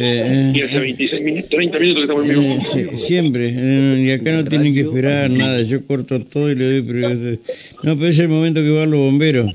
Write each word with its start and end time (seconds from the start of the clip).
Eh, 0.00 0.52
15, 0.54 0.78
26 0.78 1.22
minutos, 1.22 1.50
30 1.50 1.78
minutos 1.80 1.98
que 1.98 2.02
estamos 2.04 2.24
en 2.24 2.28
vivo. 2.40 2.92
eh, 2.92 2.96
siempre, 2.96 3.48
eh, 3.52 4.02
y 4.04 4.10
acá 4.12 4.30
no 4.32 4.44
tienen 4.44 4.72
que 4.72 4.80
esperar 4.82 5.28
nada, 5.30 5.60
yo 5.62 5.84
corto 5.86 6.20
todo 6.20 6.50
y 6.50 6.54
le 6.54 6.64
doy 6.66 6.82
prioridad. 6.82 7.38
No, 7.82 7.96
pero 7.96 8.08
es 8.08 8.18
el 8.20 8.28
momento 8.28 8.60
que 8.60 8.70
van 8.70 8.90
los 8.90 9.00
bomberos. 9.00 9.54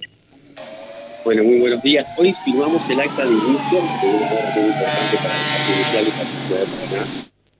Bueno, 1.24 1.44
muy 1.46 1.60
buenos 1.60 1.82
días. 1.82 2.06
Hoy 2.18 2.34
firmamos 2.44 2.82
el 2.90 3.00
acta 3.00 3.24
de 3.26 3.32
inicio 3.32 3.80
de 3.80 4.08
una 4.10 4.26
obra 4.28 4.54
muy 4.56 4.66
importante 4.66 5.18
para 5.18 5.34
el 5.34 5.46
Parque 5.48 5.72
Industrial 5.72 6.06
y 6.08 6.12
para 6.12 6.24
la 6.24 6.48
ciudad 6.48 6.60
de 6.60 6.88
Paraná, 6.90 7.08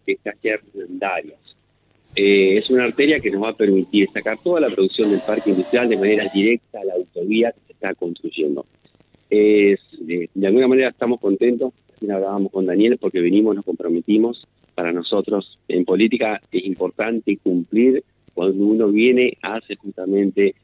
que 0.06 0.12
es 0.12 0.20
Calle 0.22 0.60
Hernandarias. 0.76 1.40
Eh, 2.16 2.58
es 2.58 2.70
una 2.70 2.84
arteria 2.84 3.20
que 3.22 3.32
nos 3.32 3.44
va 3.44 3.50
a 3.50 3.56
permitir 3.56 4.10
sacar 4.14 4.38
toda 4.44 4.60
la 4.60 4.70
producción 4.70 5.10
del 5.10 5.22
parque 5.22 5.52
industrial 5.52 5.88
de 5.88 5.98
manera 5.98 6.30
directa 6.34 6.82
a 6.82 6.84
la 6.84 6.94
autovía 6.96 7.52
que 7.54 7.60
se 7.68 7.74
está 7.74 7.94
construyendo. 7.96 8.66
Es, 9.30 9.80
de, 10.00 10.30
de 10.34 10.48
alguna 10.48 10.68
manera 10.68 10.90
estamos 10.90 11.20
contentos, 11.22 11.72
hablábamos 12.12 12.52
con 12.52 12.66
Daniel, 12.66 12.98
porque 13.00 13.22
venimos, 13.22 13.56
nos 13.56 13.66
comprometimos. 13.66 14.48
Para 14.76 14.92
nosotros 14.92 15.60
en 15.68 15.86
política 15.86 16.42
es 16.52 16.66
importante 16.66 17.38
cumplir 17.38 18.04
cuando 18.34 18.66
uno 18.66 18.88
viene, 18.88 19.38
hace 19.42 19.76
justamente 19.76 20.56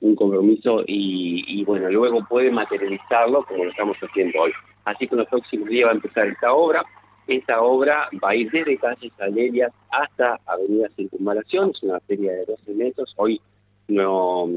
un 0.00 0.14
compromiso 0.14 0.84
y, 0.86 1.64
bueno, 1.64 1.90
luego 1.90 2.24
puede 2.28 2.50
materializarlo 2.50 3.44
como 3.44 3.64
lo 3.64 3.70
estamos 3.70 3.96
haciendo 3.98 4.40
hoy. 4.40 4.52
Así 4.84 5.08
que 5.08 5.14
en 5.14 5.20
los 5.20 5.28
próximos 5.28 5.68
días 5.68 5.88
va 5.88 5.92
a 5.92 5.94
empezar 5.94 6.28
esta 6.28 6.52
obra. 6.52 6.84
Esta 7.26 7.60
obra 7.60 8.08
va 8.22 8.30
a 8.30 8.36
ir 8.36 8.50
desde 8.52 8.76
calle 8.76 9.10
Salerias 9.16 9.72
hasta 9.90 10.38
Avenida 10.46 10.88
Circunvalación, 10.94 11.70
es 11.70 11.82
una 11.82 11.96
arteria 11.96 12.32
de 12.32 12.44
12 12.44 12.74
metros. 12.74 13.12
Hoy 13.16 13.40
no 13.88 14.48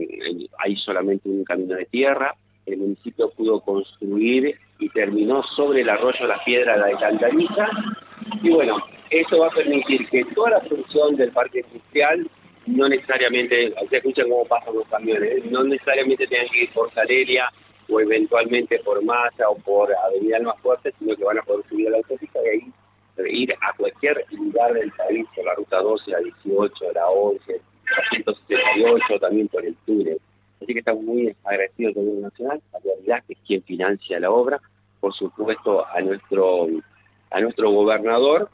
hay 0.59 0.75
solamente 0.75 1.29
un 1.29 1.43
camino 1.43 1.75
de 1.75 1.85
tierra. 1.85 2.35
El 2.69 2.77
municipio 2.79 3.29
pudo 3.31 3.59
construir 3.61 4.55
y 4.79 4.89
terminó 4.89 5.43
sobre 5.55 5.81
el 5.81 5.89
arroyo 5.89 6.27
La 6.27 6.43
Piedra 6.43 6.77
de 6.77 6.93
Alcantariza. 6.93 7.69
Y 8.41 8.49
bueno, 8.49 8.77
eso 9.09 9.39
va 9.39 9.47
a 9.47 9.51
permitir 9.51 10.07
que 10.09 10.23
toda 10.35 10.51
la 10.51 10.61
producción 10.61 11.15
del 11.15 11.31
parque 11.31 11.65
industrial 11.65 12.29
no 12.67 12.87
necesariamente, 12.87 13.73
ustedes 13.81 14.03
escuchan 14.03 14.29
cómo 14.29 14.45
pasan 14.45 14.75
los 14.75 14.87
camiones, 14.87 15.43
no 15.45 15.63
necesariamente 15.63 16.27
tengan 16.27 16.47
que 16.49 16.63
ir 16.63 16.69
por 16.71 16.93
Saleria 16.93 17.49
o 17.89 17.99
eventualmente 17.99 18.79
por 18.79 19.03
Massa 19.03 19.49
o 19.49 19.55
por 19.57 19.91
Avenida 19.91 20.39
Más 20.41 20.59
Fuerte, 20.61 20.93
sino 20.99 21.15
que 21.15 21.23
van 21.23 21.39
a 21.39 21.41
poder 21.41 21.65
subir 21.67 21.87
a 21.87 21.91
la 21.91 21.97
autopista 21.97 22.39
y 22.45 22.49
ahí 22.49 22.73
ir 23.27 23.53
a 23.61 23.73
cualquier 23.75 24.23
lugar 24.31 24.73
del 24.73 24.91
país, 24.91 25.25
por 25.35 25.45
la 25.45 25.55
ruta 25.55 25.81
12, 25.81 26.11
la 26.11 26.19
18, 26.19 26.91
la 26.93 27.09
11, 27.09 27.53
la 27.53 28.09
178, 28.11 29.19
también 29.19 29.47
por 29.47 29.65
el 29.65 29.75
túnel. 29.85 30.19
Así 30.69 30.75
que 30.75 30.81
estamos 30.81 31.03
muy 31.03 31.35
agradecidos 31.45 31.97
al 31.97 32.03
gobierno 32.03 32.29
nacional, 32.29 32.61
a 32.73 32.77
realidad 32.77 33.23
que 33.25 33.33
es 33.33 33.39
quien 33.39 33.63
financia 33.63 34.19
la 34.19 34.29
obra, 34.29 34.61
por 34.99 35.15
supuesto 35.15 35.83
a 35.83 35.99
nuestro, 35.99 36.67
a 37.31 37.41
nuestro 37.41 37.71
gobernador 37.71 38.51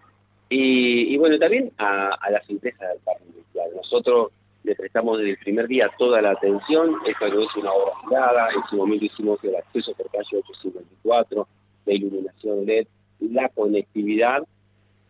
y, 0.47 1.17
bueno, 1.17 1.37
también 1.37 1.73
a, 1.77 2.17
las 2.31 2.49
empresas 2.49 2.87
del 2.87 2.99
parque 2.99 3.23
industrial. 3.27 3.67
Nosotros 3.75 4.31
le 4.63 4.75
prestamos 4.75 5.17
desde 5.17 5.31
el 5.31 5.37
primer 5.39 5.67
día 5.67 5.91
toda 5.97 6.21
la 6.21 6.31
atención, 6.31 6.95
esta 7.05 7.27
no 7.27 7.41
es 7.41 7.53
una 7.57 7.73
obra 7.73 7.91
girada, 8.07 8.47
en 8.55 8.63
su 8.69 8.77
momento 8.77 9.03
hicimos 9.03 9.43
el 9.43 9.57
acceso 9.57 9.93
por 9.95 10.09
calle 10.09 10.37
854, 10.37 11.47
la 11.85 11.93
iluminación 11.93 12.65
LED, 12.65 12.87
la 13.19 13.49
conectividad, 13.49 14.41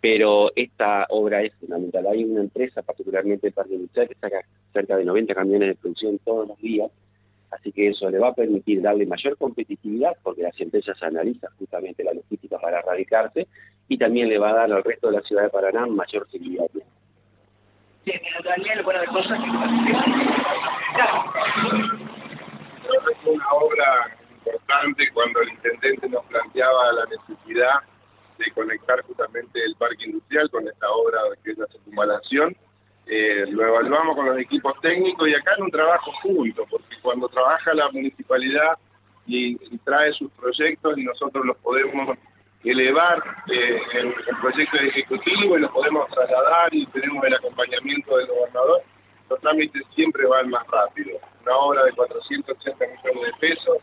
pero 0.02 0.52
esta 0.56 1.06
obra 1.10 1.44
es 1.44 1.54
fundamental. 1.60 2.08
Hay 2.08 2.24
una 2.24 2.42
empresa, 2.42 2.82
particularmente 2.82 3.46
el 3.46 3.54
Parque 3.54 3.76
Industrial, 3.76 4.08
que 4.08 4.16
saca 4.16 4.44
cerca 4.76 4.98
de 4.98 5.06
90 5.06 5.34
camiones 5.34 5.70
de 5.70 5.76
producción 5.76 6.20
todos 6.20 6.48
los 6.50 6.58
días, 6.60 6.92
así 7.52 7.72
que 7.72 7.88
eso 7.88 8.10
le 8.10 8.20
va 8.20 8.28
a 8.30 8.34
permitir 8.34 8.82
darle 8.82 9.06
mayor 9.06 9.38
competitividad, 9.38 10.18
porque 10.22 10.44
las 10.44 10.60
empresas 10.60 11.02
analizan 11.02 11.50
justamente 11.58 12.04
la 12.04 12.14
logística 12.14 12.60
para 12.60 12.80
erradicarse, 12.80 13.48
y 13.88 13.98
también 13.98 14.28
le 14.28 14.38
va 14.38 14.50
a 14.50 14.56
dar 14.56 14.72
al 14.72 14.84
resto 14.84 15.08
de 15.08 15.14
la 15.14 15.22
ciudad 15.22 15.44
de 15.44 15.50
Paraná 15.50 15.86
mayor 15.88 16.30
seguridad. 16.30 16.66
Sí, 18.04 18.12
Daniel, 18.44 18.84
bueno, 18.84 19.00
de 19.00 19.08
cosas 19.08 19.40
que... 19.40 19.50
Creo 22.86 23.04
que 23.04 23.16
fue 23.24 23.34
una 23.34 23.52
obra 23.54 24.16
importante 24.38 25.10
cuando 25.14 25.42
el 25.42 25.50
intendente 25.50 26.10
nos 26.10 26.24
planteaba 26.26 26.92
la 26.94 27.06
necesidad 27.06 27.80
de 28.38 28.52
conectar 28.52 29.02
justamente 29.04 29.64
el 29.64 29.76
parque 29.76 30.06
industrial 30.06 30.50
con 30.52 30.68
esta 30.68 30.90
obra 30.92 31.20
que 31.44 31.52
es 31.52 31.58
la 31.58 31.68
circunvalación. 31.68 32.56
Eh, 33.08 33.46
lo 33.50 33.68
evaluamos 33.68 34.16
con 34.16 34.26
los 34.26 34.40
equipos 34.40 34.74
técnicos 34.82 35.28
y 35.28 35.36
acá 35.36 35.54
es 35.54 35.60
un 35.60 35.70
trabajo 35.70 36.12
junto, 36.24 36.66
porque 36.70 36.96
cuando 37.02 37.30
trabaja 37.30 37.74
la 37.74 37.90
municipalidad 37.92 38.78
y, 39.28 39.56
trae 39.80 40.12
sus 40.14 40.32
proyectos 40.32 40.98
y 40.98 41.04
nosotros 41.04 41.46
los 41.46 41.58
podemos 41.58 42.18
elevar 42.64 43.22
eh, 43.52 43.80
el, 43.94 44.14
proyecto 44.42 44.82
ejecutivo 44.82 45.58
y 45.58 45.62
lo 45.62 45.72
podemos 45.72 46.10
trasladar 46.10 46.74
y 46.74 46.88
tenemos 46.88 47.24
el 47.24 47.36
acompañamiento 47.36 48.18
del 48.18 48.28
gobernador, 48.28 48.82
los 49.30 49.40
trámites 49.42 49.84
siempre 49.94 50.26
van 50.26 50.50
más 50.50 50.66
rápido. 50.68 51.20
Una 51.44 51.56
obra 51.58 51.84
de 51.84 51.92
480 51.92 52.86
millones 52.86 53.34
de 53.34 53.48
pesos, 53.48 53.78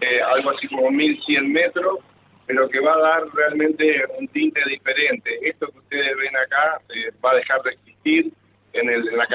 eh, 0.00 0.20
algo 0.20 0.50
así 0.50 0.66
como 0.68 0.90
1.100 0.90 1.48
metros, 1.48 1.98
pero 2.46 2.68
que 2.68 2.80
va 2.80 2.94
a 2.94 2.98
dar 2.98 3.22
realmente 3.32 4.04
un 4.18 4.26
tinte 4.28 4.60
diferente. 4.68 5.38
Esto 5.42 5.68
que 5.68 5.78
ustedes 5.78 6.16
ven 6.16 6.36
acá 6.36 6.80
eh, 6.88 7.12
va 7.24 7.32
a 7.32 7.36
dejar 7.36 7.62
de 7.62 7.70
existir 7.70 7.86
en, 8.26 8.32
en, 8.32 8.45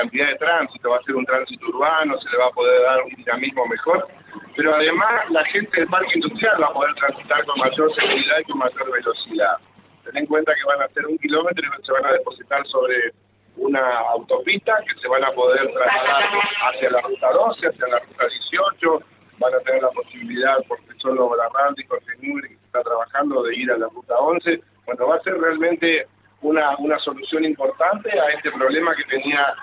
cantidad 0.02 0.28
de 0.28 0.36
tránsito, 0.36 0.90
va 0.90 0.98
a 0.98 1.04
ser 1.04 1.16
un 1.16 1.26
tránsito 1.26 1.68
urbano, 1.68 2.20
se 2.20 2.30
le 2.30 2.38
va 2.38 2.48
a 2.48 2.52
poder 2.52 2.82
dar 2.82 3.04
un 3.04 3.10
dinamismo 3.10 3.66
mejor, 3.68 4.08
pero 4.56 4.76
además 4.76 5.30
la 5.30 5.46
gente 5.46 5.80
del 5.80 5.90
parque 5.90 6.16
industrial 6.16 6.62
va 6.62 6.68
a 6.68 6.74
poder 6.74 6.96
transitar 6.96 7.46
con 7.46 7.60
mayor 7.60 7.94
seguridad 7.94 8.40
y 8.40 8.44
con 8.46 8.58
mayor 8.58 8.92
velocidad. 8.92 9.58
Ten 10.04 10.18
en 10.18 10.26
cuenta 10.26 10.54
que 10.56 10.64
van 10.66 10.82
a 10.82 10.86
hacer 10.86 11.06
un 11.06 11.18
kilómetro 11.20 11.64
y 11.64 11.86
se 11.86 11.92
van 11.92 12.06
a 12.06 12.14
depositar 12.14 12.66
sobre 12.68 13.14
una 13.58 14.00
autopista 14.16 14.74
que 14.88 15.00
se 15.00 15.08
van 15.08 15.24
a 15.24 15.32
poder 15.32 15.72
trasladar 15.72 16.24
hacia 16.74 16.90
la 16.90 17.02
ruta 17.02 17.32
12, 17.32 17.68
hacia 17.68 17.88
la 17.88 18.00
ruta 18.00 18.26
18, 18.28 19.00
van 19.38 19.54
a 19.54 19.60
tener 19.60 19.84
la 19.84 19.90
posibilidad, 19.90 20.58
porque 20.68 20.94
son 20.98 21.16
los 21.16 21.30
Barrantes 21.30 21.86
y 21.86 21.88
Jorge 21.88 22.18
que 22.20 22.54
está 22.66 22.82
trabajando, 22.82 23.44
de 23.44 23.56
ir 23.56 23.72
a 23.72 23.78
la 23.78 23.88
ruta 23.88 24.16
11. 24.18 24.62
Bueno, 24.86 25.08
va 25.08 25.16
a 25.16 25.22
ser 25.22 25.38
realmente 25.40 26.08
una, 26.42 26.76
una 26.78 26.98
solución 27.00 27.46
importante 27.46 28.10
a 28.20 28.30
este 28.30 28.52
problema 28.52 28.96
que 28.96 29.04
tenía 29.04 29.54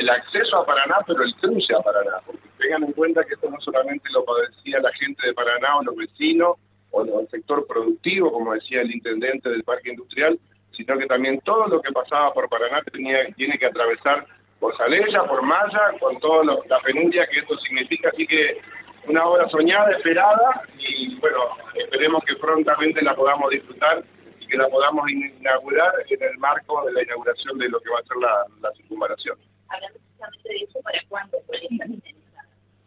el 0.00 0.08
acceso 0.08 0.56
a 0.56 0.64
Paraná, 0.64 0.96
pero 1.06 1.22
el 1.22 1.34
cruce 1.36 1.74
a 1.74 1.80
Paraná, 1.80 2.18
porque 2.24 2.40
tengan 2.58 2.84
en 2.84 2.92
cuenta 2.92 3.22
que 3.24 3.34
esto 3.34 3.50
no 3.50 3.60
solamente 3.60 4.08
lo 4.12 4.24
padecía 4.24 4.80
la 4.80 4.92
gente 4.94 5.26
de 5.26 5.34
Paraná 5.34 5.76
o 5.76 5.82
los 5.84 5.94
vecinos, 5.94 6.56
o 6.90 7.02
el 7.02 7.28
sector 7.28 7.66
productivo, 7.66 8.32
como 8.32 8.54
decía 8.54 8.80
el 8.80 8.92
intendente 8.92 9.50
del 9.50 9.62
parque 9.62 9.90
industrial, 9.90 10.38
sino 10.72 10.98
que 10.98 11.06
también 11.06 11.40
todo 11.40 11.68
lo 11.68 11.82
que 11.82 11.92
pasaba 11.92 12.32
por 12.32 12.48
Paraná 12.48 12.82
tenía, 12.90 13.26
tiene 13.36 13.58
que 13.58 13.66
atravesar 13.66 14.26
por 14.58 14.74
Salella, 14.78 15.22
por 15.24 15.42
Maya, 15.42 15.92
con 16.00 16.18
toda 16.18 16.44
la 16.44 16.80
penuria 16.80 17.26
que 17.26 17.40
esto 17.40 17.56
significa, 17.58 18.08
así 18.08 18.26
que 18.26 18.58
una 19.06 19.26
obra 19.26 19.48
soñada, 19.50 19.90
esperada, 19.92 20.62
y 20.78 21.14
bueno, 21.16 21.38
esperemos 21.74 22.24
que 22.24 22.36
prontamente 22.36 23.02
la 23.02 23.14
podamos 23.14 23.50
disfrutar 23.50 24.02
y 24.40 24.46
que 24.46 24.56
la 24.56 24.68
podamos 24.68 25.08
inaugurar 25.10 25.92
en 26.08 26.22
el 26.22 26.38
marco 26.38 26.84
de 26.86 26.92
la 26.92 27.02
inauguración 27.02 27.58
de 27.58 27.68
lo 27.68 27.80
que 27.80 27.90
va 27.90 27.98
a 27.98 28.02
ser 28.02 28.16
la, 28.16 28.44
la 28.62 28.72
circunvalación. 28.74 29.36
Hablando 29.70 29.98
precisamente 29.98 30.48
de 30.48 30.56
eso, 30.56 30.80
¿para 30.82 30.98
cuándo 31.08 31.38
podría 31.46 31.68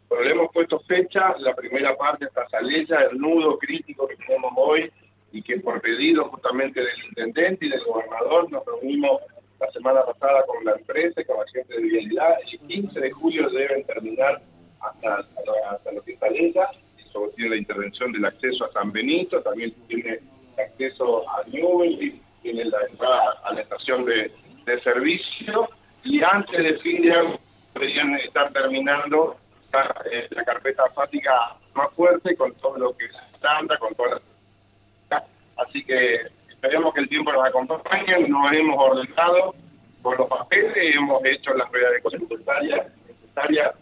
Bueno, 0.08 0.24
le 0.24 0.30
hemos 0.30 0.52
puesto 0.52 0.78
fecha, 0.80 1.34
la 1.38 1.54
primera 1.54 1.96
parte 1.96 2.26
hasta 2.26 2.48
Salella, 2.48 3.00
el 3.10 3.18
nudo 3.18 3.58
crítico 3.58 4.06
que 4.06 4.16
tenemos 4.16 4.52
hoy, 4.56 4.92
y 5.32 5.42
que 5.42 5.58
por 5.58 5.80
pedido 5.80 6.28
justamente 6.28 6.80
del 6.80 7.04
intendente 7.08 7.66
y 7.66 7.70
del 7.70 7.82
gobernador 7.84 8.50
nos 8.52 8.64
reunimos 8.64 9.20
la 9.58 9.70
semana 9.72 10.04
pasada 10.04 10.44
con 10.46 10.64
la 10.64 10.72
empresa 10.72 11.20
y 11.20 11.24
con 11.24 11.38
la 11.38 11.46
gente 11.52 11.74
de 11.74 11.82
vialidad, 11.82 12.36
el 12.52 12.60
15 12.60 13.00
de 13.00 13.10
julio 13.10 13.50
deben 13.50 13.84
terminar 13.84 14.40
hasta, 14.80 15.24
hasta, 15.70 15.92
lo 15.92 16.02
que 16.02 16.12
está 16.12 16.28
Salella, 16.28 16.68
eso 16.98 17.30
tiene 17.34 17.50
la 17.50 17.56
intervención 17.56 18.12
del 18.12 18.24
acceso 18.26 18.64
a 18.64 18.72
San 18.72 18.92
Benito, 18.92 19.42
también 19.42 19.72
tiene 19.88 20.20
acceso 20.56 21.28
a 21.28 21.42
Newell, 21.48 22.20
tiene 22.42 22.64
la 22.66 22.78
entrada 22.88 23.40
a 23.42 23.54
la 23.54 23.60
estación 23.62 24.04
de, 24.04 24.30
de 24.66 24.80
servicio, 24.82 25.68
y 26.04 26.22
antes 26.22 26.62
de 26.62 26.78
fin 26.78 27.02
de 27.02 27.12
año 27.12 27.38
deberían 27.72 28.14
estar 28.16 28.52
terminando 28.52 29.36
la, 29.72 29.94
eh, 30.10 30.28
carpeta 30.44 30.84
fática 30.94 31.56
más 31.74 31.90
fuerte 31.94 32.36
con 32.36 32.52
todo 32.54 32.78
lo 32.78 32.96
que 32.96 33.06
es 33.06 33.12
estándar, 33.32 33.78
con 33.78 33.94
todas 33.94 34.22
las... 35.10 35.24
Así 35.56 35.84
que 35.84 36.20
esperemos 36.48 36.94
que 36.94 37.00
el 37.00 37.08
tiempo 37.08 37.32
nos 37.32 37.46
acompañe, 37.46 38.28
nos 38.28 38.52
hemos 38.52 38.76
ordenado 38.78 39.54
con 40.02 40.16
los 40.18 40.28
papeles, 40.28 40.94
hemos 40.94 41.24
hecho 41.24 41.54
las 41.54 41.70
de 41.72 42.02
cosas 42.02 42.20
necesarias, 42.20 43.74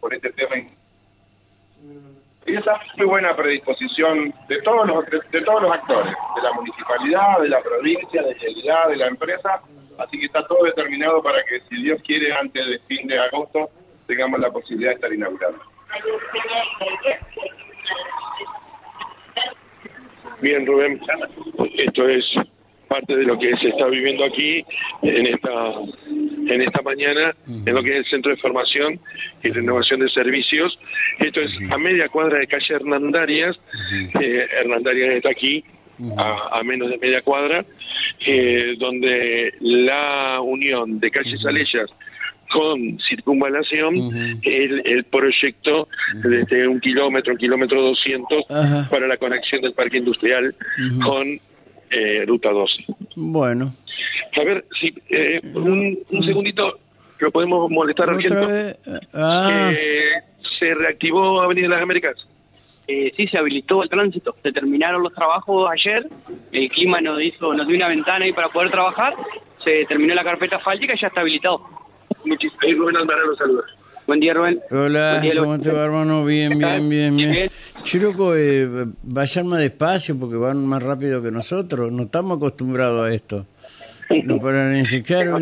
por 0.00 0.14
este 0.14 0.32
tema. 0.32 0.56
Y 2.46 2.56
esa 2.56 2.78
muy 2.96 3.06
buena 3.06 3.34
predisposición 3.34 4.32
de 4.48 4.62
todos 4.62 4.86
los 4.86 5.06
de, 5.06 5.20
de, 5.30 5.44
todos 5.44 5.62
los 5.62 5.72
actores, 5.72 6.14
de 6.36 6.42
la 6.42 6.52
municipalidad, 6.52 7.40
de 7.40 7.48
la 7.48 7.60
provincia, 7.62 8.22
de 8.22 8.36
la 8.62 8.88
de 8.88 8.96
la 8.96 9.06
empresa, 9.06 9.60
así 9.98 10.18
que 10.18 10.26
está 10.26 10.46
todo 10.46 10.64
determinado 10.64 11.22
para 11.22 11.42
que 11.44 11.60
si 11.68 11.82
Dios 11.82 12.00
quiere 12.02 12.32
antes 12.32 12.64
del 12.66 12.80
fin 12.80 13.06
de 13.06 13.18
agosto 13.18 13.70
tengamos 14.06 14.40
la 14.40 14.50
posibilidad 14.50 14.90
de 14.90 14.94
estar 14.96 15.12
inaugurando. 15.12 15.60
Bien, 20.40 20.66
Rubén, 20.66 21.00
esto 21.76 22.08
es 22.08 22.26
parte 22.88 23.16
de 23.16 23.24
lo 23.24 23.38
que 23.38 23.56
se 23.56 23.68
está 23.68 23.86
viviendo 23.86 24.24
aquí 24.24 24.64
en 25.02 25.26
esta 25.26 25.50
en 26.46 26.60
esta 26.60 26.82
mañana 26.82 27.32
en 27.46 27.74
lo 27.74 27.82
que 27.82 27.90
es 27.90 27.96
el 27.96 28.04
Centro 28.06 28.30
de 28.30 28.36
Formación 28.36 29.00
y 29.42 29.48
Renovación 29.50 30.00
de 30.00 30.08
Servicios. 30.10 30.78
Esto 31.18 31.40
es 31.40 31.50
a 31.70 31.78
media 31.78 32.08
cuadra 32.08 32.38
de 32.38 32.46
calle 32.46 32.74
Hernandarias. 32.74 33.58
Eh, 34.20 34.46
Hernandarias 34.60 35.14
está 35.14 35.30
aquí, 35.30 35.64
a, 36.18 36.58
a 36.58 36.62
menos 36.62 36.90
de 36.90 36.98
media 36.98 37.22
cuadra, 37.22 37.64
eh, 38.26 38.74
donde 38.78 39.52
la 39.60 40.40
unión 40.40 40.98
de 41.00 41.10
calle 41.10 41.36
Salellas 41.38 41.90
con 42.52 42.98
circunvalación 43.08 43.94
el, 44.42 44.82
el 44.86 45.04
proyecto 45.04 45.88
desde 46.22 46.68
un 46.68 46.78
kilómetro, 46.80 47.32
un 47.32 47.38
kilómetro 47.38 47.82
doscientos 47.82 48.44
Ajá. 48.50 48.86
para 48.90 49.06
la 49.08 49.16
conexión 49.16 49.62
del 49.62 49.72
parque 49.72 49.96
industrial 49.98 50.54
con 51.02 51.26
eh, 51.90 52.24
Ruta 52.26 52.50
12. 52.50 52.84
Bueno. 53.16 53.74
A 54.40 54.44
ver, 54.44 54.64
si 54.80 54.94
eh, 55.10 55.40
un, 55.54 55.98
un 56.10 56.22
segundito, 56.24 56.78
lo 57.18 57.30
podemos 57.32 57.68
molestar, 57.70 58.10
¿Otra 58.10 58.16
Argento. 58.16 58.46
vez? 58.48 58.78
Ah, 59.12 59.72
Eh, 59.76 60.08
¿Se 60.58 60.74
reactivó 60.74 61.40
Avenida 61.42 61.68
Las 61.68 61.82
Américas? 61.82 62.14
Eh, 62.86 63.12
sí, 63.16 63.26
se 63.28 63.38
habilitó 63.38 63.82
el 63.82 63.88
tránsito. 63.88 64.34
Se 64.42 64.52
terminaron 64.52 65.02
los 65.02 65.12
trabajos 65.14 65.70
ayer. 65.70 66.08
El 66.52 66.68
clima 66.68 67.00
nos 67.00 67.20
hizo, 67.22 67.54
nos 67.54 67.66
dio 67.66 67.76
una 67.76 67.88
ventana 67.88 68.24
ahí 68.24 68.32
para 68.32 68.48
poder 68.48 68.70
trabajar. 68.70 69.14
Se 69.64 69.84
terminó 69.86 70.14
la 70.14 70.24
carpeta 70.24 70.56
asfáltica 70.56 70.94
y 70.94 71.00
ya 71.00 71.08
está 71.08 71.20
habilitado. 71.22 71.60
Muchísimas 72.24 72.60
gracias. 72.60 72.78
Rubén 72.78 72.96
Alvarado 72.96 73.26
los 73.28 73.38
saluda. 73.38 73.64
Buen 74.06 74.20
día, 74.20 74.34
Rubén. 74.34 74.60
hola, 74.70 75.18
día, 75.20 75.32
¿cómo 75.38 75.58
te 75.58 75.72
va, 75.72 75.86
hermano? 75.86 76.26
Bien, 76.26 76.58
bien, 76.58 76.88
bien, 76.90 77.16
bien. 77.16 77.32
Bien. 77.32 77.50
Chiroco, 77.84 78.36
eh, 78.36 78.86
vayan 79.02 79.46
más 79.46 79.60
despacio 79.60 80.18
porque 80.18 80.36
van 80.36 80.66
más 80.66 80.82
rápido 80.82 81.22
que 81.22 81.30
nosotros. 81.30 81.90
No 81.90 82.02
estamos 82.02 82.36
acostumbrados 82.36 83.08
a 83.08 83.14
esto. 83.14 83.46
No 84.22 84.38
paran 84.38 84.72
ni 84.72 84.86
siquiera. 84.86 85.38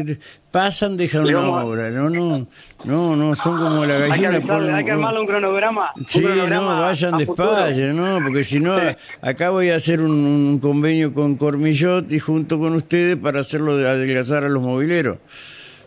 Pasan, 0.51 0.97
dejan 0.97 1.25
una 1.27 1.65
obra. 1.65 1.91
No, 1.91 2.11
no, 2.11 2.47
no, 2.85 3.17
no, 3.17 3.35
son 3.35 3.59
como 3.59 3.85
la 3.87 3.95
Hay 3.97 4.03
que, 4.03 4.09
gallina. 4.09 4.29
avisarle, 4.37 4.67
ponen- 4.69 4.75
hay 4.75 4.85
que 4.85 4.91
armarle 4.93 5.21
un 5.21 5.27
cronograma. 5.27 5.91
un 5.97 6.07
Sí, 6.07 6.21
no, 6.49 6.67
vayan 6.81 7.17
despacio, 7.19 7.93
no, 7.95 8.19
porque 8.23 8.45
si 8.45 8.61
no, 8.61 8.77
acá 9.21 9.51
voy 9.51 9.71
a 9.71 9.77
hacer 9.77 10.03
un, 10.03 10.11
un 10.13 10.59
convenio 10.59 11.13
con 11.15 11.37
Cormillot 11.37 12.11
y 12.13 12.19
junto 12.19 12.59
con 12.59 12.75
ustedes 12.75 13.17
para 13.17 13.41
hacerlo 13.41 13.77
de 13.77 13.89
adelgazar 13.89 14.45
a 14.45 14.49
los 14.49 14.63
mobileros. 14.63 15.19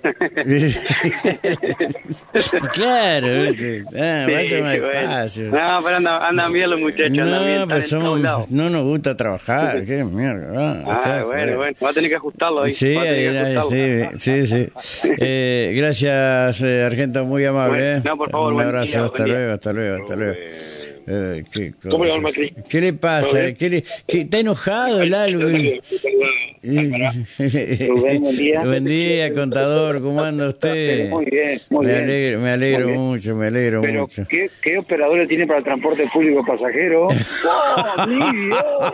claro. 2.74 3.28
Ah, 3.28 4.28
Sí, 4.46 4.56
más 4.56 4.62
bueno. 4.62 4.70
despacio. 4.70 5.46
No, 5.52 5.82
pero 5.84 5.98
andan, 5.98 6.22
andan 6.24 6.54
bien 6.54 6.70
los 6.70 6.80
muchachos, 6.80 7.12
bien. 7.12 7.26
No, 7.30 7.46
están 7.48 7.70
pues 7.70 7.90
somos- 7.90 8.50
no 8.50 8.70
nos 8.70 8.84
gusta 8.84 9.16
trabajar, 9.16 9.84
qué 9.86 10.04
mierda. 10.04 10.54
Ah, 10.56 10.84
Ah, 10.86 10.98
dejá 10.98 11.16
de 11.18 11.24
bueno, 11.24 11.42
joder. 11.42 11.56
bueno. 11.58 11.78
Va 11.84 11.90
a 11.90 11.94
tener 11.94 12.10
que 12.10 12.16
ajustarlo 12.16 12.62
ahí. 12.64 12.74
Sí, 12.74 12.96
ajustarlo. 12.96 13.70
sí, 13.70 14.04
sí, 14.18 14.48
sí. 14.48 14.70
Eh, 15.20 15.74
gracias, 15.76 16.62
eh, 16.62 16.84
Argento, 16.84 17.24
muy 17.26 17.46
amable. 17.46 17.78
Bueno, 17.78 17.98
¿eh? 17.98 18.02
no, 18.04 18.18
por 18.18 18.30
favor, 18.30 18.50
Un 18.50 18.56
buen 18.56 18.68
abrazo, 18.68 18.92
día, 18.92 19.06
hasta 19.06 19.18
buen 19.18 19.26
día. 19.26 19.34
luego, 19.36 19.54
hasta 19.54 19.74
luego, 19.74 19.96
hasta 20.04 20.16
luego. 20.16 20.36
Eh, 21.08 21.44
qué 21.54 21.74
¿Cómo 21.90 22.04
le 22.06 22.12
va. 22.12 22.20
Macri? 22.22 22.52
¿Qué 22.70 22.82
le 22.82 22.94
¿Todo 22.94 23.00
pasa? 23.02 23.54
¿Qué 23.54 23.70
le- 23.70 23.84
qué- 24.08 24.22
¿Está 24.22 24.40
enojado 24.40 25.02
el 25.04 25.14
algo? 25.14 25.44
Rubén, 26.66 28.22
buen 28.22 28.38
día. 28.38 28.62
Buen 28.64 28.86
día, 28.86 29.32
contador, 29.34 30.02
¿cómo 30.02 30.22
anda 30.24 30.48
usted? 30.50 31.10
Muy 31.10 31.26
bien, 31.26 31.60
muy 31.70 31.86
me 31.86 31.92
bien. 31.92 32.04
Alegro, 32.06 32.40
me 32.42 32.50
alegro 32.52 32.90
mucho, 32.90 33.36
me 33.36 33.48
alegro 33.48 33.82
Pero, 33.82 34.02
mucho. 34.02 34.24
¿qué, 34.28 34.50
¿qué 34.64 34.78
operadores 34.80 35.28
tiene 35.28 35.46
para 35.46 35.60
el 35.60 35.66
transporte 35.66 36.08
público 36.12 36.44
pasajero? 36.46 37.08
¡Oh, 37.48 38.08
mi 38.08 38.16
Dios! 38.48 38.94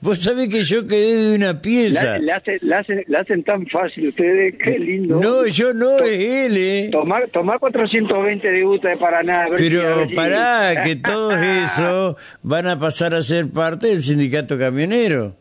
Vos 0.00 0.18
sabés 0.18 0.48
que 0.48 0.62
yo 0.62 0.86
quedé 0.86 1.28
de 1.30 1.34
una 1.36 1.60
pieza. 1.60 2.04
La, 2.04 2.18
la 2.20 2.36
hace- 2.36 2.58
la 2.62 2.78
hacen, 2.78 3.04
la 3.08 3.20
hacen 3.20 3.42
tan 3.44 3.66
fácil 3.66 4.08
ustedes, 4.08 4.56
qué 4.56 4.78
lindo. 4.78 5.20
No, 5.20 5.46
yo 5.46 5.74
no, 5.74 5.98
es 5.98 6.18
él, 6.20 6.56
¿eh? 6.56 6.88
Tomar, 6.90 7.28
tomar 7.28 7.58
420 7.58 8.50
de 8.50 8.62
Guta 8.62 8.88
de 8.88 8.96
Paraná. 8.96 9.46
Pero 9.56 10.06
si- 10.08 10.14
pará, 10.14 10.82
que 10.86 10.96
todos 10.96 11.34
esos 11.36 12.16
van 12.42 12.66
a 12.66 12.78
pasar 12.78 13.14
a 13.14 13.22
ser 13.22 13.50
parte 13.50 13.88
del 13.88 14.02
sindicato 14.02 14.58
camionero. 14.58 15.36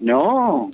No. 0.00 0.70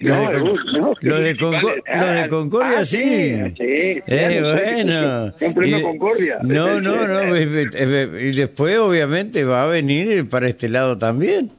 Los 0.00 0.16
No, 0.18 0.30
de, 0.32 0.38
Con- 0.38 0.48
Gus, 0.50 0.60
no. 0.72 0.92
los 1.00 1.20
de 1.20 1.36
Concor- 1.36 1.82
los 1.94 2.22
de 2.22 2.28
Concordia 2.28 2.78
ah, 2.80 2.84
sí. 2.84 2.98
Sí, 2.98 4.02
Eh, 4.06 4.40
bueno. 4.42 5.32
Y- 5.64 5.82
Concordia. 5.82 6.38
No, 6.42 6.80
no, 6.80 7.06
no. 7.06 7.30
ve- 7.32 7.46
ve- 7.46 8.28
Y 8.28 8.34
después, 8.34 8.78
obviamente, 8.78 9.44
va 9.44 9.64
a 9.64 9.66
venir 9.66 10.28
para 10.28 10.48
este 10.48 10.68
lado 10.68 10.98
también. 10.98 11.50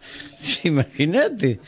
Sí, 0.43 0.67
Imagínate. 0.67 1.59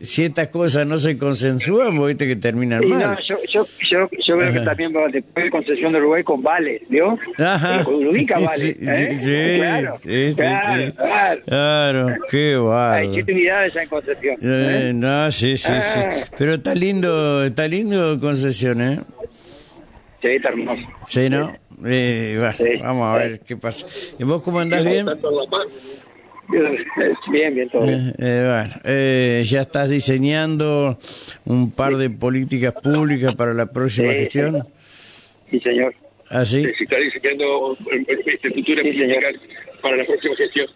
Si 0.00 0.24
estas 0.24 0.48
cosas 0.48 0.86
no 0.86 0.96
se 0.96 1.18
consensúan, 1.18 1.96
vos 1.98 2.08
viste 2.08 2.26
que 2.26 2.36
terminan 2.36 2.80
Sí, 2.82 2.88
no, 2.88 2.96
mal. 2.96 3.18
yo, 3.28 3.36
yo, 3.52 3.66
yo, 3.80 4.08
yo 4.26 4.36
creo 4.38 4.52
que 4.54 4.60
también 4.60 4.94
va 4.96 5.08
después 5.08 5.44
de 5.44 5.50
concesión 5.50 5.92
de 5.92 5.98
Uruguay 5.98 6.24
con 6.24 6.42
Vale, 6.42 6.80
¿vio? 6.88 7.18
Ajá. 7.38 7.84
Con 7.84 7.94
ubica 7.96 8.38
Vale. 8.40 8.56
Sí, 8.58 8.76
¿eh? 8.80 9.10
sí, 9.14 9.20
sí, 9.20 9.58
claro, 9.58 9.94
sí, 9.98 10.30
sí, 10.32 10.36
claro, 10.36 10.86
sí. 10.86 10.92
claro. 10.92 11.42
Claro, 11.44 12.06
qué 12.30 12.52
Hay 12.52 12.56
bárbaro. 12.56 13.12
siete 13.12 13.32
unidades 13.32 13.76
en 13.76 13.88
concesión. 13.88 14.36
Eh, 14.40 14.88
¿eh? 14.88 14.92
no, 14.94 15.30
sí, 15.30 15.56
sí, 15.58 15.66
sí. 15.66 15.72
Ah. 15.72 16.24
Pero 16.38 16.54
está 16.54 16.74
lindo, 16.74 17.44
está 17.44 17.68
lindo 17.68 18.16
concesión, 18.18 18.80
¿eh? 18.80 19.00
Sí, 20.22 20.28
está 20.28 20.48
hermoso. 20.48 20.82
Sí, 21.06 21.28
¿no? 21.28 21.52
Eh, 21.84 22.38
va, 22.42 22.52
Sí. 22.54 22.64
Vamos 22.80 23.14
a 23.14 23.18
ver 23.18 23.40
qué 23.40 23.56
pasa. 23.58 23.84
¿Y 24.18 24.24
vos 24.24 24.42
cómo 24.42 24.60
andás 24.60 24.82
bien? 24.84 25.06
Bien, 27.30 27.54
bien, 27.54 27.68
todo 27.68 27.86
bien. 27.86 28.08
Eh, 28.10 28.14
eh, 28.18 28.44
bueno, 28.46 28.74
eh, 28.84 29.42
ya 29.46 29.62
estás 29.62 29.88
diseñando 29.88 30.98
un 31.44 31.70
par 31.72 31.96
de 31.96 32.10
políticas 32.10 32.74
públicas 32.74 33.34
para 33.34 33.54
la 33.54 33.66
próxima 33.66 34.12
Sí, 34.12 34.18
gestión. 34.18 34.66
Sí, 35.50 35.60
señor. 35.60 35.94
¿Ah, 36.30 36.44
sí? 36.44 36.62
Se 36.62 36.84
está 36.84 36.96
diseñando 36.96 37.76
este 38.16 38.50
futuro 38.50 38.82
Sí, 38.82 38.98
para 39.80 39.96
la 39.96 40.04
próxima 40.04 40.36
gestión. 40.36 40.66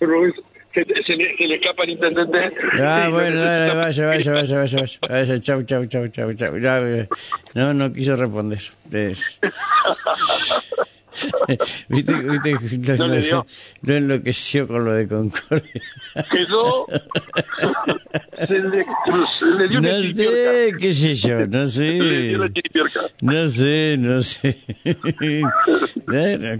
Rubén, 0.00 0.32
se, 0.74 0.84
se 0.84 1.16
le, 1.16 1.36
se 1.36 1.44
le 1.46 1.54
escapa 1.56 1.82
al 1.82 1.90
intendente. 1.90 2.38
Ah, 2.78 3.04
Sí, 3.06 3.12
bueno, 3.12 3.36
no, 3.36 3.42
dale, 3.44 3.74
vaya, 3.74 4.06
vaya, 4.06 4.32
vaya, 4.32 4.58
vaya, 4.58 4.78
vaya. 4.78 4.98
Vaya, 5.08 5.40
chau, 5.40 5.62
chau, 5.62 5.84
chau, 5.86 6.06
chau, 6.08 6.32
chau. 6.32 6.58
Ya, 6.58 6.78
eh, 6.80 7.08
no, 7.54 7.74
no 7.74 7.92
quiso 7.92 8.16
responder. 8.16 8.60
¿Viste, 11.88 12.12
viste, 12.14 12.96
No 12.96 13.06
le 13.08 13.20
dio. 13.22 13.46
lo 13.82 13.94
enloqueció 13.96 14.66
con 14.68 14.84
lo 14.84 14.92
de 14.92 15.06
Concordia. 15.08 15.82
Quedó. 16.30 16.86
se 18.46 18.54
le, 18.58 18.84
se 18.84 19.46
le 19.58 19.68
dio 19.68 19.78
una 19.78 19.92
No 19.92 20.00
chiripiorca. 20.00 20.34
sé, 20.34 20.72
qué 20.78 20.94
sé 20.94 21.14
yo, 21.14 21.46
no 21.46 21.66
sé. 21.66 21.98
una. 22.36 23.00
No 23.22 23.48
sé, 23.48 23.96
no 23.98 24.22
sé. 24.22 24.58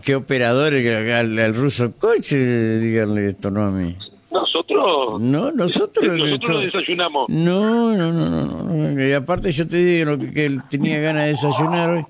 ¿Qué 0.03 0.15
operadores 0.15 0.83
que 0.83 1.13
al, 1.13 1.39
al 1.39 1.55
ruso 1.55 1.93
coche 1.93 2.37
díganle 2.79 3.29
esto, 3.29 3.51
no 3.51 3.65
a 3.65 3.71
mí? 3.71 3.97
Nosotros. 4.31 5.21
No, 5.21 5.51
nosotros. 5.53 6.17
Nosotros 6.19 6.65
desayunamos. 6.65 7.29
No, 7.31 7.97
no, 7.97 8.13
no, 8.13 8.29
no, 8.29 8.63
no. 8.93 9.03
Y 9.09 9.13
aparte 9.13 9.51
yo 9.53 9.67
te 9.67 9.79
digo 9.79 10.19
que, 10.19 10.33
que 10.33 10.47
él 10.47 10.61
tenía 10.69 11.01
ganas 11.01 11.23
de 11.23 11.29
desayunar 11.31 11.91
hoy. 11.91 12.05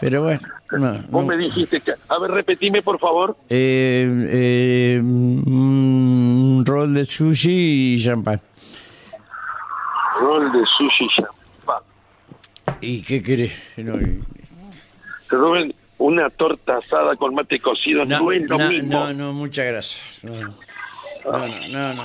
Pero 0.00 0.22
bueno, 0.22 0.40
no. 0.72 0.92
Vos 1.08 1.22
no. 1.22 1.26
me 1.26 1.36
dijiste 1.36 1.80
que. 1.80 1.92
A 2.08 2.18
ver, 2.18 2.30
repetime, 2.30 2.82
por 2.82 2.98
favor. 2.98 3.36
Eh, 3.48 4.06
eh, 4.30 5.00
un 5.02 6.62
rol 6.66 6.94
de 6.94 7.04
sushi 7.04 7.94
y 7.94 8.02
champán. 8.04 8.40
Rol 10.20 10.52
de 10.52 10.60
sushi 10.78 11.06
champán. 11.16 11.82
¿Y 12.80 13.02
qué 13.02 13.22
querés? 13.22 13.52
No, 13.76 14.00
y- 14.00 14.22
Rubén, 15.28 15.72
una 15.98 16.28
torta 16.30 16.78
asada 16.78 17.14
con 17.14 17.34
mate 17.34 17.60
cocido 17.60 18.04
no, 18.04 18.18
no, 18.20 18.32
es 18.32 18.42
lo 18.48 18.58
no, 18.58 18.68
mismo. 18.68 18.90
no, 18.90 19.12
no, 19.12 19.32
muchas 19.32 19.66
gracias. 19.66 20.24
No, 20.24 20.34
no, 20.34 20.54
no, 21.24 21.68
no, 21.68 21.94
no, 21.94 22.04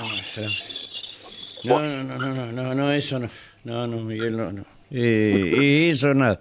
no, 1.64 1.80
no, 1.80 2.04
no, 2.04 2.04
no, 2.04 2.52
no, 2.52 2.52
no, 2.52 2.74
no, 2.74 2.92
eso 2.92 3.18
no. 3.18 3.28
No, 3.64 3.86
no, 3.88 3.96
Miguel, 3.96 4.36
no, 4.36 4.52
no. 4.52 4.64
Eh, 4.90 5.52
y 5.58 5.88
eso 5.90 6.14
nada. 6.14 6.40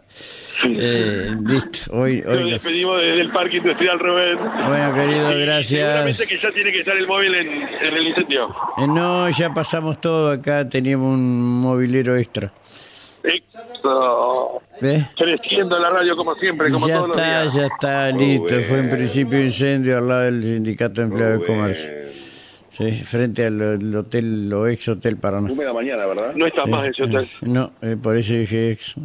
Eh, 0.63 1.31
listo, 1.45 1.91
hoy, 1.93 2.21
Nos 2.21 2.27
hoy 2.37 2.43
no. 2.43 2.49
despedimos 2.51 2.97
desde 2.97 3.21
el 3.21 3.31
Parque 3.31 3.57
Industrial, 3.57 3.99
Rubén. 3.99 4.37
Bueno, 4.67 4.93
querido, 4.93 5.31
Y 5.37 5.41
gracias. 5.41 5.81
Seguramente 5.81 6.27
que 6.27 6.39
ya 6.39 6.51
tiene 6.53 6.71
que 6.71 6.79
estar 6.79 6.95
el 6.97 7.07
móvil 7.07 7.35
en, 7.35 7.47
en 7.47 7.93
el 7.93 8.07
incendio. 8.07 8.49
Eh, 8.77 8.87
no, 8.87 9.29
ya 9.29 9.53
pasamos 9.53 9.99
todo 9.99 10.31
acá, 10.31 10.67
teníamos 10.69 11.13
un 11.15 11.59
mobilero 11.61 12.15
extra. 12.15 12.51
Eso. 13.23 14.61
¿Ves? 14.79 15.03
Creciendo 15.17 15.79
la 15.79 15.89
radio 15.89 16.15
como 16.15 16.35
siempre, 16.35 16.69
como 16.69 16.87
Ya 16.87 16.95
todos 16.97 17.07
los 17.09 17.17
está, 17.17 17.41
días. 17.41 17.53
ya 17.55 17.65
está, 17.65 18.11
listo. 18.11 18.61
Fue 18.61 18.79
en 18.79 18.89
principio 18.91 19.41
incendio 19.43 19.97
al 19.97 20.07
lado 20.07 20.21
del 20.21 20.43
Sindicato 20.43 21.01
de 21.01 21.07
Empleados 21.07 21.39
de 21.41 21.45
Comercio. 21.47 21.91
Sí, 22.77 22.91
frente 22.91 23.45
al, 23.45 23.61
al 23.61 23.95
hotel, 23.95 24.51
o 24.51 24.67
ex 24.67 24.89
hotel 24.89 25.15
Paraná. 25.15 25.47
No 26.35 26.45
está 26.45 26.65
más 26.65 26.89
ese 26.89 27.03
hotel. 27.03 27.25
No, 27.47 27.71
eh, 27.81 27.95
por 27.95 28.17
eso 28.17 28.33
dije 28.33 28.71
ex. 28.71 28.95